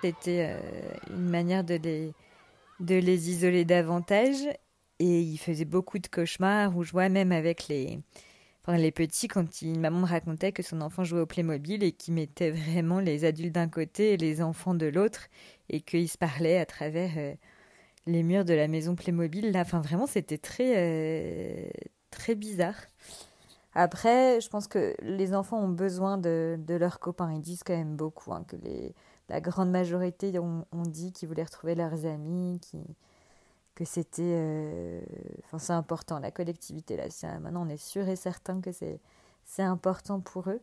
C'était 0.02 0.48
euh, 0.50 0.94
une 1.10 1.30
manière 1.30 1.66
de 1.66 1.76
les, 1.76 2.14
de 2.80 2.96
les 2.96 3.30
isoler 3.30 3.66
davantage. 3.66 4.38
Et 5.02 5.22
il 5.22 5.38
faisait 5.40 5.66
beaucoup 5.66 5.98
de 5.98 6.06
cauchemars 6.06 6.78
où 6.78 6.84
je 6.84 6.92
vois 6.92 7.10
même 7.10 7.32
avec 7.32 7.68
les, 7.68 7.98
les 8.68 8.92
petits, 8.92 9.28
quand 9.28 9.64
une 9.64 9.80
maman 9.80 10.02
me 10.02 10.06
racontait 10.06 10.52
que 10.52 10.62
son 10.62 10.80
enfant 10.80 11.04
jouait 11.04 11.22
au 11.22 11.26
Playmobil 11.26 11.84
et 11.84 11.92
qu'il 11.92 12.14
mettait 12.14 12.52
vraiment 12.52 13.00
les 13.00 13.26
adultes 13.26 13.56
d'un 13.56 13.68
côté 13.68 14.14
et 14.14 14.18
les 14.18 14.44
enfants 14.44 14.76
de 14.76 14.86
l'autre 14.86 15.22
et 15.70 15.82
qu'ils 15.82 16.08
se 16.08 16.20
parlaient 16.20 16.60
à 16.60 16.68
travers 16.68 17.14
euh, 17.18 17.34
les 18.06 18.22
murs 18.22 18.46
de 18.46 18.54
la 18.54 18.68
maison 18.68 18.94
Playmobil. 18.94 19.52
Là, 19.52 19.62
enfin, 19.62 19.80
vraiment, 19.80 20.06
c'était 20.06 20.38
très, 20.38 20.74
euh, 20.78 21.68
très 22.12 22.36
bizarre. 22.36 22.76
Après, 23.74 24.40
je 24.40 24.50
pense 24.50 24.68
que 24.68 24.94
les 25.02 25.34
enfants 25.34 25.64
ont 25.64 25.70
besoin 25.70 26.20
de, 26.20 26.60
de 26.60 26.76
leurs 26.76 27.00
copains. 27.00 27.34
Ils 27.34 27.42
disent 27.42 27.64
quand 27.64 27.76
même 27.76 27.96
beaucoup 27.96 28.34
hein, 28.34 28.44
que 28.48 28.56
les, 28.58 28.94
la 29.30 29.42
grande 29.42 29.72
majorité 29.72 30.38
ont, 30.38 30.66
dit 30.86 31.12
qu'ils 31.12 31.28
voulaient 31.28 31.44
retrouver 31.46 31.74
leurs 31.74 32.06
amis, 32.06 32.60
que 33.76 33.86
c'était. 33.86 34.22
Euh, 34.24 35.02
enfin, 35.40 35.60
c'est 35.60 35.74
important, 35.74 36.20
la 36.20 36.32
collectivité. 36.32 36.98
Là, 36.98 37.06
maintenant, 37.40 37.66
on 37.66 37.70
est 37.70 37.78
sûr 37.78 38.08
et 38.08 38.16
certain 38.16 38.62
que 38.62 38.72
c'est, 38.72 39.00
important 39.60 40.20
pour 40.20 40.50
eux. 40.50 40.62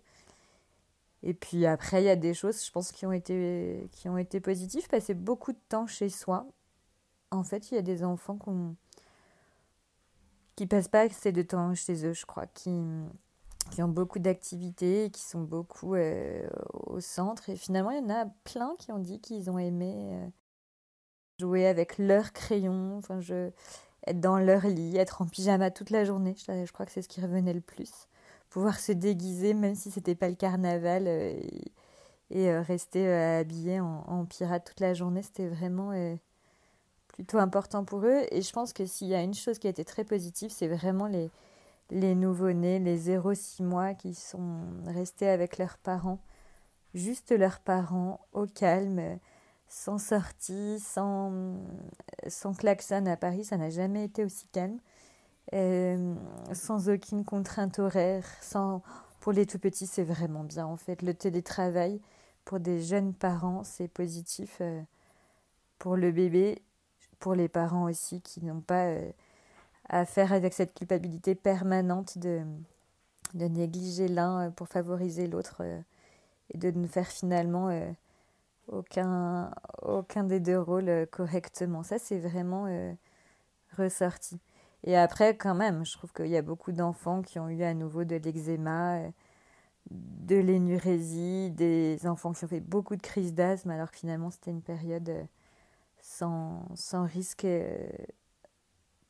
Et 1.23 1.35
puis 1.35 1.67
après, 1.67 2.03
il 2.03 2.07
y 2.07 2.11
a 2.11 2.17
des 2.17 2.35
choses, 2.35 2.65
je 2.65 2.71
pense, 2.71 2.93
qui 2.93 3.05
ont 3.07 3.12
été, 3.12 3.88
qui 3.93 4.09
ont 4.09 4.19
été 4.19 4.41
positives. 4.41 4.88
Passer 4.88 5.15
beaucoup 5.15 5.53
de 5.53 5.59
temps 5.69 5.87
chez 5.87 6.09
soi. 6.09 6.47
En 7.31 7.45
fait, 7.45 7.71
il 7.71 7.75
y 7.75 7.79
a 7.79 7.83
des 7.83 8.05
enfants 8.05 8.37
qu'on 8.37 8.77
qui 10.57 10.67
passent 10.67 10.88
pas 10.88 11.03
assez 11.03 11.31
de 11.31 11.43
temps 11.43 11.73
chez 11.75 12.05
eux, 12.05 12.12
je 12.12 12.27
crois, 12.27 12.47
qui, 12.49 12.73
qui 13.71 13.81
ont 13.81 13.88
beaucoup 13.88 14.19
d'activités, 14.19 15.09
qui 15.11 15.23
sont 15.23 15.43
beaucoup 15.43 15.95
euh, 15.95 16.49
au 16.73 16.99
centre. 16.99 17.49
Et 17.49 17.57
finalement, 17.57 17.91
il 17.91 17.99
y 17.99 18.05
en 18.05 18.11
a 18.11 18.27
plein 18.43 18.75
qui 18.77 18.91
ont 18.91 18.99
dit 18.99 19.21
qu'ils 19.21 19.50
ont 19.50 19.59
aimé 19.59 20.11
euh, 20.12 20.29
jouer 21.38 21.66
avec 21.66 21.99
leur 21.99 22.33
crayon, 22.33 22.99
enfin, 22.99 23.21
je, 23.21 23.50
être 24.07 24.21
dans 24.21 24.38
leur 24.38 24.66
lit, 24.66 24.97
être 24.97 25.23
en 25.23 25.26
pyjama 25.26 25.71
toute 25.71 25.90
la 25.90 26.04
journée. 26.04 26.35
Je, 26.37 26.73
crois 26.73 26.87
que 26.87 26.92
c'est 26.92 27.02
ce 27.02 27.09
qui 27.09 27.21
revenait 27.21 27.52
le 27.52 27.61
plus. 27.61 27.92
Pouvoir 28.50 28.78
se 28.80 28.92
déguiser, 28.92 29.54
même 29.54 29.75
si 29.75 29.90
c'était 29.90 30.14
pas 30.14 30.28
le 30.28 30.35
carnaval, 30.35 31.04
euh, 31.07 31.40
et, 32.30 32.57
rester 32.59 33.11
habillé 33.12 33.80
en, 33.80 34.04
en, 34.07 34.25
pirate 34.25 34.64
toute 34.66 34.80
la 34.80 34.95
journée, 34.95 35.23
c'était 35.23 35.49
vraiment 35.49 35.92
plutôt 37.09 37.38
important 37.38 37.85
pour 37.85 38.04
eux. 38.04 38.23
Et 38.30 38.42
je 38.42 38.52
pense 38.52 38.73
que 38.73 38.87
s'il 38.87 39.09
y 39.09 39.14
a 39.14 39.23
une 39.23 39.35
chose 39.35 39.59
qui 39.59 39.66
a 39.66 39.71
été 39.71 39.85
très 39.85 40.04
positive, 40.04 40.50
c'est 40.50 40.68
vraiment 40.68 41.07
les, 41.07 41.30
les 41.90 42.14
nouveau-nés, 42.14 42.78
les 42.78 43.16
0-6 43.16 43.62
mois 43.62 43.95
qui 43.95 44.14
sont 44.14 44.61
restés 44.87 45.28
avec 45.28 45.59
leurs 45.59 45.78
parents, 45.78 46.21
juste 46.95 47.33
leurs 47.33 47.61
parents, 47.61 48.21
au 48.33 48.47
calme, 48.47 49.18
sans 49.68 49.98
sortie, 49.98 50.80
sans, 50.80 51.54
sans 52.26 52.54
klaxon 52.54 53.06
à 53.06 53.16
Paris, 53.16 53.44
ça 53.44 53.56
n'a 53.56 53.70
jamais 53.70 54.04
été 54.04 54.25
aussi 54.25 54.46
calme, 54.48 54.78
euh, 55.54 56.14
sans 56.52 56.88
aucune 56.88 57.25
contrainte 57.25 57.78
horaire, 57.78 58.26
sans... 58.40 58.82
Pour 59.20 59.32
les 59.32 59.46
tout 59.46 59.58
petits, 59.58 59.87
c'est 59.87 60.04
vraiment 60.04 60.44
bien 60.44 60.64
en 60.64 60.76
fait. 60.76 61.02
Le 61.02 61.12
télétravail, 61.12 62.00
pour 62.44 62.60
des 62.60 62.80
jeunes 62.80 63.12
parents, 63.12 63.64
c'est 63.64 63.88
positif. 63.88 64.58
Euh, 64.60 64.80
pour 65.78 65.96
le 65.96 66.12
bébé, 66.12 66.62
pour 67.18 67.34
les 67.34 67.48
parents 67.48 67.84
aussi 67.84 68.20
qui 68.22 68.44
n'ont 68.44 68.60
pas 68.60 68.87
euh, 68.87 69.10
à 69.88 70.04
faire 70.06 70.32
avec 70.32 70.54
cette 70.54 70.72
culpabilité 70.72 71.34
permanente 71.34 72.16
de, 72.18 72.42
de 73.34 73.46
négliger 73.46 74.08
l'un 74.08 74.50
pour 74.52 74.68
favoriser 74.68 75.26
l'autre 75.26 75.62
et 76.54 76.58
de 76.58 76.70
ne 76.70 76.87
faire 76.87 77.08
finalement 77.08 77.68
aucun, 78.68 79.50
aucun 79.82 80.25
des 80.25 80.40
deux 80.40 80.58
rôles 80.58 81.06
correctement. 81.10 81.82
Ça, 81.82 81.98
c'est 81.98 82.18
vraiment 82.18 82.66
ressorti. 83.76 84.40
Et 84.84 84.96
après, 84.96 85.37
quand 85.37 85.54
même, 85.54 85.84
je 85.84 85.92
trouve 85.92 86.12
qu'il 86.12 86.28
y 86.28 86.37
a 86.37 86.42
beaucoup 86.42 86.72
d'enfants 86.72 87.22
qui 87.22 87.38
ont 87.38 87.48
eu 87.48 87.62
à 87.62 87.75
nouveau 87.75 88.04
de 88.04 88.16
l'eczéma, 88.16 89.00
de 89.90 90.37
l'énurésie, 90.37 91.50
des 91.50 92.06
enfants 92.06 92.32
qui 92.32 92.44
ont 92.44 92.48
fait 92.48 92.60
beaucoup 92.60 92.96
de 92.96 93.02
crises 93.02 93.34
d'asthme, 93.34 93.70
alors 93.70 93.90
que 93.90 93.98
finalement, 93.98 94.30
c'était 94.30 94.50
une 94.50 94.62
période 94.62 95.26
sans, 96.00 96.66
sans 96.75 97.04
risque 97.04 97.44
euh, 97.44 97.88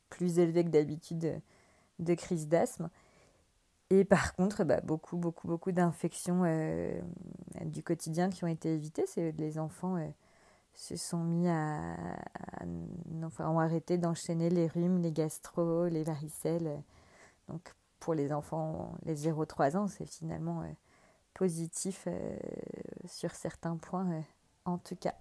plus 0.09 0.39
élevé 0.39 0.63
que 0.63 0.69
d'habitude 0.69 1.41
de, 1.99 2.13
crise 2.15 2.47
d'asthme. 2.47 2.89
Et 3.89 4.05
par 4.05 4.35
contre, 4.35 4.63
bah, 4.63 4.81
beaucoup, 4.81 5.17
beaucoup, 5.17 5.47
beaucoup 5.47 5.71
d'infections 5.71 6.43
euh, 6.45 6.99
du 7.65 7.83
quotidien 7.83 8.29
qui 8.29 8.43
ont 8.43 8.47
été 8.47 8.73
évitées. 8.73 9.05
C'est 9.07 9.31
les 9.33 9.57
enfants 9.59 9.97
euh, 9.97 10.07
se 10.73 10.95
sont 10.95 11.23
mis 11.23 11.47
à, 11.49 11.95
enfin, 13.23 13.49
ont 13.49 13.59
arrêté 13.59 13.97
d'enchaîner 13.97 14.49
les 14.49 14.67
rhumes, 14.67 15.01
les 15.01 15.11
gastro, 15.11 15.87
les 15.87 16.03
varicelles. 16.03 16.81
Donc 17.47 17.73
pour 17.99 18.13
les 18.13 18.31
enfants, 18.31 18.95
les 19.05 19.15
0-3 19.15 19.75
ans, 19.77 19.87
c'est 19.87 20.05
finalement 20.05 20.63
positif 21.33 22.07
sur 23.05 23.31
certains 23.35 23.77
points, 23.77 24.23
en 24.65 24.77
tout 24.77 24.95
cas. 24.95 25.15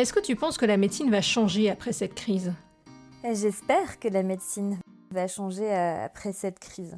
Est-ce 0.00 0.14
que 0.14 0.20
tu 0.20 0.34
penses 0.34 0.56
que 0.56 0.64
la 0.64 0.78
médecine 0.78 1.10
va 1.10 1.20
changer 1.20 1.68
après 1.68 1.92
cette 1.92 2.14
crise? 2.14 2.54
Eh, 3.22 3.34
J'espère 3.34 4.00
que 4.00 4.08
la 4.08 4.22
médecine 4.22 4.78
va 5.10 5.28
changer 5.28 5.70
euh, 5.70 6.06
après 6.06 6.32
cette 6.32 6.58
crise. 6.58 6.96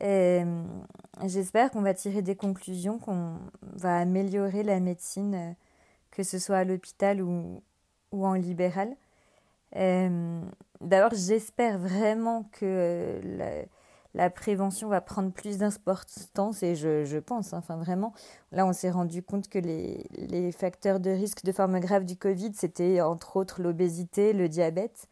Euh, 0.00 0.64
j'espère 1.26 1.70
qu'on 1.70 1.82
va 1.82 1.92
tirer 1.92 2.22
des 2.22 2.34
conclusions, 2.34 2.98
qu'on 2.98 3.36
va 3.60 3.98
améliorer 3.98 4.62
la 4.62 4.80
médecine, 4.80 5.34
euh, 5.34 5.52
que 6.12 6.22
ce 6.22 6.38
soit 6.38 6.56
à 6.56 6.64
l'hôpital 6.64 7.20
ou, 7.20 7.62
en 8.10 8.32
libéral. 8.32 8.96
D'abord, 9.74 11.12
j'espère 11.12 11.78
vraiment 11.78 12.48
que 12.52 13.20
prévention 14.30 14.88
va 14.88 15.00
prendre 15.00 15.32
plus 15.32 15.58
d'importance 15.58 16.62
et 16.62 16.76
je, 16.76 17.18
pense, 17.18 17.52
hein, 17.52 17.58
enfin 17.58 17.76
vraiment, 17.76 18.12
là 18.52 18.66
on 18.66 18.72
s'est 18.72 18.90
rendu 18.90 19.22
compte 19.22 19.48
que 19.48 19.58
les, 19.58 20.06
les, 20.16 20.52
facteurs 20.52 21.00
de 21.00 21.10
risque 21.10 21.44
de 21.44 21.52
forme 21.52 21.80
grave 21.80 22.04
du 22.04 22.16
Covid, 22.16 22.52
c'était 22.54 23.00
entre 23.00 23.36
autres 23.36 23.60
l'obésité, 23.62 24.32
le 24.32 24.48
diabète. 24.48 25.08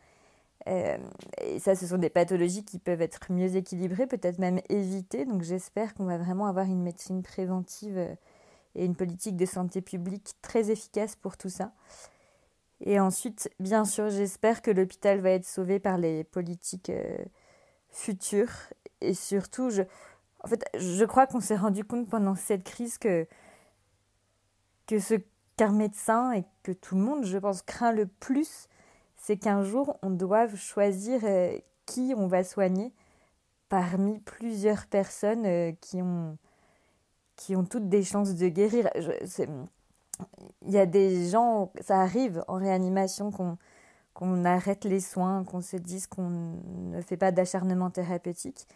Euh, 0.68 0.98
et 1.40 1.58
ça, 1.58 1.74
ce 1.74 1.86
sont 1.86 1.98
des 1.98 2.10
pathologies 2.10 2.64
qui 2.64 2.78
peuvent 2.78 3.02
être 3.02 3.32
mieux 3.32 3.56
équilibrées, 3.56 4.06
peut-être 4.06 4.38
même 4.38 4.60
évitées. 4.68 5.24
Donc 5.24 5.42
j'espère 5.42 5.94
qu'on 5.94 6.04
va 6.04 6.18
vraiment 6.18 6.46
avoir 6.46 6.66
une 6.66 6.82
médecine 6.82 7.22
préventive 7.22 7.98
euh, 7.98 8.14
et 8.74 8.84
une 8.84 8.94
politique 8.96 9.36
de 9.36 9.46
santé 9.46 9.80
publique 9.80 10.34
très 10.42 10.70
efficace 10.70 11.16
pour 11.16 11.36
tout 11.36 11.48
ça. 11.48 11.72
Et 12.84 12.98
ensuite, 12.98 13.50
bien 13.60 13.84
sûr, 13.84 14.10
j'espère 14.10 14.62
que 14.62 14.70
l'hôpital 14.70 15.20
va 15.20 15.30
être 15.30 15.46
sauvé 15.46 15.78
par 15.78 15.98
les 15.98 16.24
politiques 16.24 16.90
euh, 16.90 17.16
futures 17.90 18.52
et 19.02 19.14
surtout, 19.14 19.70
je, 19.70 19.82
fait, 20.46 20.64
je 20.78 21.04
crois 21.04 21.26
qu'on 21.26 21.40
s'est 21.40 21.56
rendu 21.56 21.84
compte 21.84 22.08
pendant 22.08 22.34
cette 22.34 22.64
crise 22.64 22.98
que, 22.98 23.26
que 24.86 24.98
ce 24.98 25.14
qu'un 25.56 25.72
médecin 25.72 26.32
et 26.32 26.44
que 26.62 26.72
tout 26.72 26.94
le 26.94 27.02
monde, 27.02 27.24
je 27.24 27.38
pense, 27.38 27.62
craint 27.62 27.92
le 27.92 28.06
plus, 28.06 28.68
c'est 29.16 29.36
qu'un 29.36 29.62
jour 29.62 29.98
on 30.02 30.10
doive 30.10 30.56
choisir 30.56 31.20
euh, 31.24 31.56
qui 31.86 32.14
on 32.16 32.26
va 32.26 32.44
soigner 32.44 32.92
parmi 33.68 34.18
plusieurs 34.20 34.86
personnes 34.86 35.46
euh, 35.46 35.72
qui 35.80 36.02
ont 36.02 36.36
qui 37.36 37.56
ont 37.56 37.64
toutes 37.64 37.88
des 37.88 38.04
chances 38.04 38.34
de 38.34 38.48
guérir. 38.48 38.88
il 40.62 40.70
y 40.70 40.78
a 40.78 40.86
des 40.86 41.28
gens, 41.28 41.72
ça 41.80 42.00
arrive 42.00 42.44
en 42.48 42.54
réanimation 42.56 43.30
qu'on 43.30 43.58
qu'on 44.14 44.44
arrête 44.44 44.84
les 44.84 45.00
soins, 45.00 45.44
qu'on 45.44 45.62
se 45.62 45.76
dise 45.76 46.06
qu'on 46.06 46.28
ne 46.28 47.00
fait 47.00 47.16
pas 47.16 47.32
d'acharnement 47.32 47.90
thérapeutique. 47.90 48.66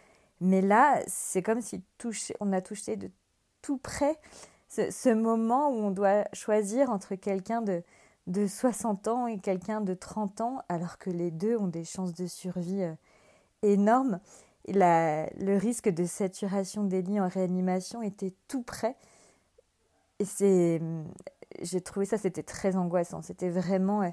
Mais 0.40 0.60
là, 0.60 1.00
c'est 1.06 1.42
comme 1.42 1.60
si 1.62 1.82
on 2.40 2.52
a 2.52 2.60
touché 2.60 2.96
de 2.96 3.10
tout 3.62 3.78
près 3.78 4.18
ce, 4.68 5.14
moment 5.14 5.70
où 5.70 5.76
on 5.76 5.90
doit 5.90 6.24
choisir 6.32 6.90
entre 6.90 7.14
quelqu'un 7.14 7.62
de, 7.62 7.82
de 8.26 8.46
60 8.46 9.08
ans 9.08 9.26
et 9.26 9.38
quelqu'un 9.38 9.80
de 9.80 9.94
30 9.94 10.40
ans, 10.40 10.62
alors 10.68 10.98
que 10.98 11.10
les 11.10 11.30
deux 11.30 11.56
ont 11.56 11.68
des 11.68 11.84
chances 11.84 12.12
de 12.12 12.26
survie 12.26 12.82
euh, 12.82 12.94
énormes. 13.62 14.20
Le 14.68 15.56
risque 15.56 15.88
de 15.88 16.04
saturation 16.04 16.84
des 16.84 17.02
lits 17.02 17.20
en 17.20 17.28
réanimation 17.28 18.02
était 18.02 18.34
tout 18.48 18.62
près. 18.62 18.96
Et 20.18 20.24
c'est, 20.24 20.80
j'ai 21.62 21.80
trouvé 21.80 22.04
ça, 22.04 22.18
c'était 22.18 22.42
très 22.42 22.76
angoissant. 22.76 23.22
C'était 23.22 23.50
vraiment 23.50 24.02
euh, 24.02 24.10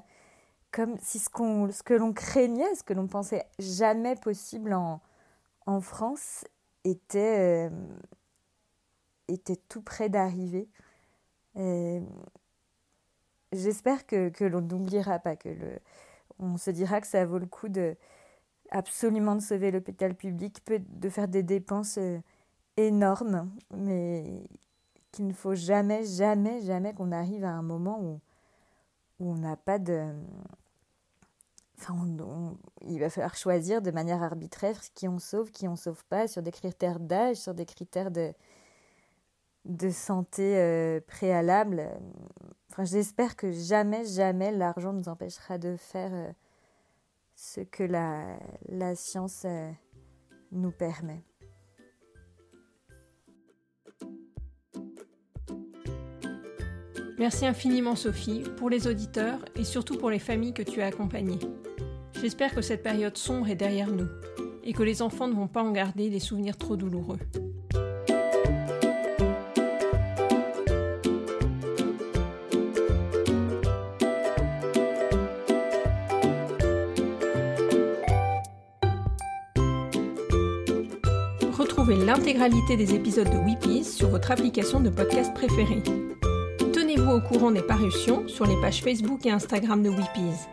comme 0.70 0.96
si 1.00 1.18
ce, 1.18 1.28
qu'on, 1.28 1.70
ce 1.70 1.82
que 1.82 1.94
l'on 1.94 2.12
craignait, 2.12 2.74
ce 2.76 2.84
que 2.84 2.94
l'on 2.94 3.08
pensait 3.08 3.44
jamais 3.58 4.14
possible 4.16 4.74
en, 4.74 5.00
en 5.66 5.80
France, 5.80 6.44
était, 6.84 7.68
euh, 7.68 7.70
était 9.28 9.56
tout 9.68 9.82
près 9.82 10.08
d'arriver. 10.08 10.68
J'espère 13.52 14.06
que, 14.06 14.28
que 14.30 14.44
l'on 14.44 14.60
n'oubliera 14.60 15.18
pas, 15.18 15.36
que 15.36 15.48
le, 15.48 15.78
on 16.38 16.56
se 16.56 16.70
dira 16.70 17.00
que 17.00 17.06
ça 17.06 17.24
vaut 17.24 17.38
le 17.38 17.46
coup 17.46 17.68
de 17.68 17.96
absolument 18.70 19.36
de 19.36 19.40
sauver 19.40 19.70
l'hôpital 19.70 20.14
public, 20.14 20.60
de 20.68 21.08
faire 21.08 21.28
des 21.28 21.42
dépenses 21.42 21.98
euh, 21.98 22.18
énormes, 22.76 23.50
mais 23.76 24.42
qu'il 25.12 25.28
ne 25.28 25.32
faut 25.32 25.54
jamais, 25.54 26.04
jamais, 26.04 26.60
jamais 26.62 26.92
qu'on 26.92 27.12
arrive 27.12 27.44
à 27.44 27.52
un 27.52 27.62
moment 27.62 28.00
où, 28.00 28.20
où 29.20 29.30
on 29.30 29.36
n'a 29.36 29.56
pas 29.56 29.78
de... 29.78 30.12
Enfin, 31.78 32.06
il 32.82 33.00
va 33.00 33.10
falloir 33.10 33.34
choisir 33.34 33.82
de 33.82 33.90
manière 33.90 34.22
arbitraire 34.22 34.78
qui 34.94 35.08
on 35.08 35.18
sauve, 35.18 35.50
qui 35.50 35.66
on 35.66 35.76
sauve 35.76 36.04
pas, 36.06 36.28
sur 36.28 36.42
des 36.42 36.52
critères 36.52 37.00
d'âge, 37.00 37.36
sur 37.36 37.54
des 37.54 37.66
critères 37.66 38.10
de, 38.10 38.32
de 39.64 39.90
santé 39.90 40.56
euh, 40.56 41.00
préalable. 41.06 41.88
Enfin, 42.70 42.84
j'espère 42.84 43.36
que 43.36 43.50
jamais, 43.50 44.04
jamais 44.04 44.52
l'argent 44.52 44.92
nous 44.92 45.08
empêchera 45.08 45.58
de 45.58 45.76
faire 45.76 46.12
euh, 46.12 46.32
ce 47.34 47.60
que 47.60 47.82
la, 47.82 48.38
la 48.68 48.94
science 48.94 49.42
euh, 49.44 49.70
nous 50.52 50.72
permet. 50.72 51.24
Merci 57.16 57.46
infiniment 57.46 57.94
Sophie 57.94 58.42
pour 58.56 58.68
les 58.68 58.88
auditeurs 58.88 59.38
et 59.54 59.62
surtout 59.62 59.96
pour 59.96 60.10
les 60.10 60.18
familles 60.18 60.52
que 60.52 60.62
tu 60.62 60.82
as 60.82 60.86
accompagnées. 60.86 61.38
J'espère 62.20 62.54
que 62.54 62.60
cette 62.60 62.82
période 62.82 63.16
sombre 63.16 63.48
est 63.48 63.54
derrière 63.54 63.90
nous 63.90 64.08
et 64.64 64.72
que 64.72 64.82
les 64.82 65.00
enfants 65.00 65.28
ne 65.28 65.34
vont 65.34 65.46
pas 65.46 65.62
en 65.62 65.70
garder 65.70 66.10
des 66.10 66.18
souvenirs 66.18 66.56
trop 66.56 66.76
douloureux. 66.76 67.18
Retrouvez 81.52 81.96
l'intégralité 81.96 82.76
des 82.76 82.94
épisodes 82.94 83.30
de 83.30 83.38
Weepies 83.38 83.84
sur 83.84 84.08
votre 84.08 84.32
application 84.32 84.80
de 84.80 84.90
podcast 84.90 85.32
préférée. 85.32 85.82
Tenez-vous 86.94 87.12
au 87.12 87.20
courant 87.20 87.50
des 87.50 87.62
parutions 87.62 88.28
sur 88.28 88.46
les 88.46 88.60
pages 88.60 88.80
Facebook 88.80 89.26
et 89.26 89.30
Instagram 89.30 89.82
de 89.82 89.88
Weepies. 89.88 90.46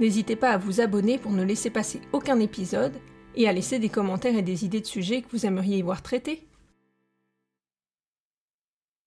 N'hésitez 0.00 0.34
pas 0.34 0.50
à 0.50 0.58
vous 0.58 0.80
abonner 0.80 1.16
pour 1.16 1.30
ne 1.30 1.44
laisser 1.44 1.70
passer 1.70 2.00
aucun 2.12 2.40
épisode 2.40 2.94
et 3.36 3.48
à 3.48 3.52
laisser 3.52 3.78
des 3.78 3.88
commentaires 3.88 4.36
et 4.36 4.42
des 4.42 4.64
idées 4.64 4.80
de 4.80 4.86
sujets 4.86 5.22
que 5.22 5.28
vous 5.30 5.46
aimeriez 5.46 5.80
voir 5.82 6.02
traités. 6.02 6.42